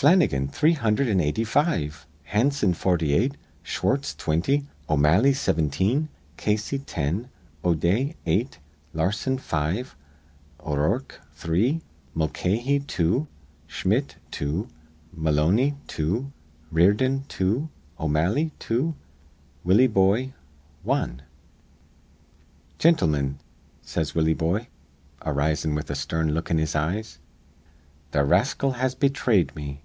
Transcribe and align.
'Flannigan, 0.00 0.46
three 0.46 0.74
hundherd 0.74 1.08
an' 1.08 1.18
eighty 1.18 1.42
five; 1.42 2.06
Hansen, 2.22 2.72
forty 2.72 3.14
eight; 3.14 3.36
Schwartz, 3.64 4.14
twinty; 4.14 4.64
O'Malley, 4.88 5.32
sivinteen; 5.32 6.06
Casey, 6.36 6.78
ten; 6.78 7.28
O'Day, 7.64 8.14
eight; 8.24 8.60
Larsen, 8.94 9.38
five; 9.38 9.96
O'Rourke, 10.60 11.20
three; 11.32 11.80
Mulcahy, 12.14 12.78
two; 12.78 13.26
Schmitt, 13.66 14.14
two; 14.30 14.68
Moloney, 15.12 15.74
two; 15.88 16.32
Riordon, 16.72 17.24
two; 17.26 17.68
O'Malley, 17.98 18.52
two; 18.60 18.94
Willie 19.64 19.88
Boye, 19.88 20.32
wan.' 20.84 21.22
'Gintlemin,' 22.78 23.40
says 23.82 24.14
Willie 24.14 24.32
Boye, 24.34 24.68
arisin' 25.22 25.74
with 25.74 25.90
a 25.90 25.96
stern 25.96 26.34
look 26.34 26.52
in 26.52 26.58
his 26.58 26.76
eyes, 26.76 27.18
'th' 28.12 28.22
rascal 28.24 28.72
has 28.74 28.94
bethrayed 28.94 29.52
me. 29.56 29.82